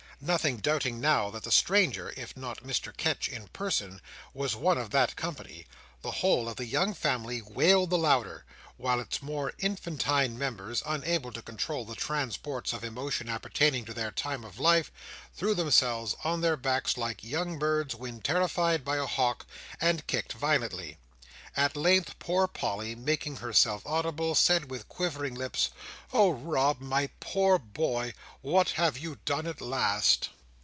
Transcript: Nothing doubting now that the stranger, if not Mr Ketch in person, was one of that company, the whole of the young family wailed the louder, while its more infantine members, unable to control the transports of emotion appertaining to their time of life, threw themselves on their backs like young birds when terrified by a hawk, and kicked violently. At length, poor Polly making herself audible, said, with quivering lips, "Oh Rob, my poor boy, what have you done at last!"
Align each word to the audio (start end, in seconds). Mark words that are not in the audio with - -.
Nothing 0.23 0.57
doubting 0.57 1.01
now 1.01 1.31
that 1.31 1.41
the 1.41 1.51
stranger, 1.51 2.13
if 2.15 2.37
not 2.37 2.61
Mr 2.63 2.95
Ketch 2.95 3.27
in 3.27 3.47
person, 3.47 3.99
was 4.35 4.55
one 4.55 4.77
of 4.77 4.91
that 4.91 5.15
company, 5.15 5.65
the 6.03 6.11
whole 6.11 6.47
of 6.47 6.57
the 6.57 6.65
young 6.67 6.93
family 6.93 7.41
wailed 7.41 7.89
the 7.89 7.97
louder, 7.97 8.45
while 8.77 8.99
its 8.99 9.23
more 9.23 9.53
infantine 9.57 10.37
members, 10.37 10.83
unable 10.85 11.31
to 11.33 11.41
control 11.41 11.85
the 11.85 11.95
transports 11.95 12.71
of 12.71 12.83
emotion 12.83 13.29
appertaining 13.29 13.83
to 13.85 13.95
their 13.95 14.11
time 14.11 14.43
of 14.43 14.59
life, 14.59 14.91
threw 15.33 15.55
themselves 15.55 16.15
on 16.23 16.41
their 16.41 16.55
backs 16.55 16.97
like 16.97 17.23
young 17.23 17.57
birds 17.57 17.95
when 17.95 18.21
terrified 18.21 18.85
by 18.85 18.97
a 18.97 19.07
hawk, 19.07 19.47
and 19.81 20.05
kicked 20.05 20.33
violently. 20.33 20.99
At 21.57 21.75
length, 21.75 22.17
poor 22.17 22.47
Polly 22.47 22.95
making 22.95 23.35
herself 23.35 23.81
audible, 23.85 24.35
said, 24.35 24.71
with 24.71 24.87
quivering 24.87 25.35
lips, 25.35 25.69
"Oh 26.13 26.29
Rob, 26.31 26.79
my 26.79 27.09
poor 27.19 27.59
boy, 27.59 28.13
what 28.39 28.69
have 28.71 28.97
you 28.97 29.17
done 29.25 29.45
at 29.45 29.59
last!" 29.59 30.29